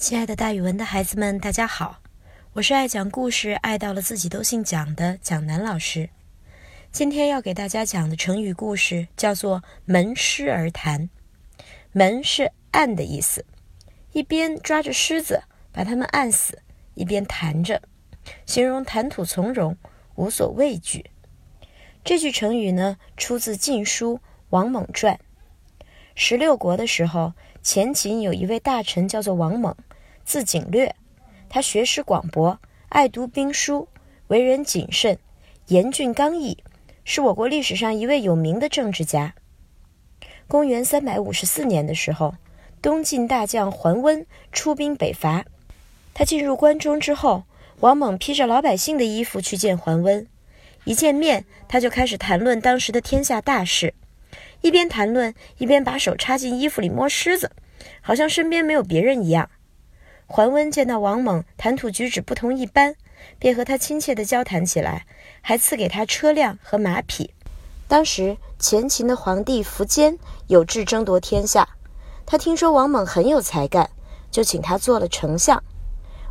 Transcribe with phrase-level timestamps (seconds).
[0.00, 2.00] 亲爱的，大语文的孩子们，大家好！
[2.54, 6.08] 我是爱讲故事、爱到了自己都姓蒋的蒋楠老师。
[6.90, 11.10] 今天要给大家讲的成语故事叫做“门狮而谈”。
[11.92, 13.44] 门是按的意思，
[14.12, 16.62] 一边抓着狮子把它们按死，
[16.94, 17.82] 一边谈着，
[18.46, 19.76] 形容谈吐从容，
[20.14, 21.10] 无所畏惧。
[22.02, 24.16] 这句成语呢，出自《晋书·
[24.48, 25.14] 王猛传》。
[26.14, 29.76] 十六国的时候，前秦有一位大臣叫做王猛。
[30.30, 30.94] 字景略，
[31.48, 33.88] 他学识广博，爱读兵书，
[34.28, 35.18] 为人谨慎，
[35.66, 36.56] 严峻刚毅，
[37.02, 39.34] 是我国历史上一位有名的政治家。
[40.46, 42.36] 公元三百五十四年的时候，
[42.80, 45.46] 东晋大将桓温出兵北伐，
[46.14, 47.42] 他进入关中之后，
[47.80, 50.24] 王猛披着老百姓的衣服去见桓温，
[50.84, 53.94] 一见面他就开始谈论当时的天下大事，
[54.60, 57.50] 一边谈论一边把手插进衣服里摸虱子，
[58.00, 59.50] 好像身边没有别人一样。
[60.32, 62.94] 桓温见到王猛谈吐举止不同一般，
[63.40, 65.04] 便和他亲切地交谈起来，
[65.40, 67.34] 还赐给他车辆和马匹。
[67.88, 71.70] 当时前秦的皇帝苻坚有志争夺天下，
[72.26, 73.90] 他听说王猛很有才干，
[74.30, 75.64] 就请他做了丞相。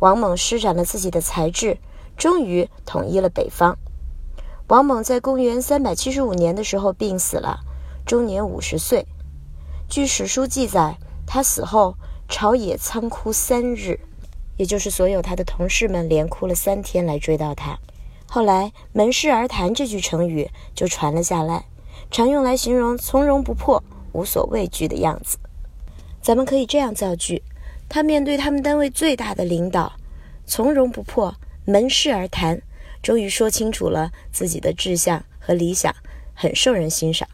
[0.00, 1.78] 王猛施展了自己的才智，
[2.16, 3.78] 终于统一了北方。
[4.66, 7.60] 王猛在公元三百七十五年的时候病死了，
[8.04, 9.06] 终年五十岁。
[9.88, 11.94] 据史书记载，他死后。
[12.36, 14.00] 朝野仓哭三日，
[14.56, 17.78] 也就是所有他的同事们连哭了三天来追悼他。
[18.26, 21.66] 后来“门市而谈”这句成语就传了下来，
[22.10, 25.38] 常用来形容从容不迫、无所畏惧的样子。
[26.20, 27.40] 咱们可以这样造句：
[27.88, 29.92] 他面对他们单位最大的领导，
[30.44, 31.32] 从容不迫，
[31.64, 32.60] 门市而谈，
[33.00, 35.94] 终于说清楚了自己的志向和理想，
[36.34, 37.28] 很受人欣赏。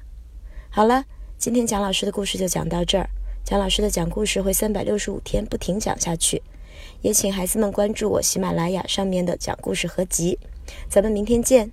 [0.69, 1.06] 好了，
[1.39, 3.09] 今天蒋老师的故事就讲到这儿。
[3.45, 6.41] 蒋老师的讲故事会三百六十五天不停讲下去，
[7.03, 10.39] 也请孩子们关注我喜马拉雅上面的讲故事合集。
[10.89, 11.71] 咱们明天见。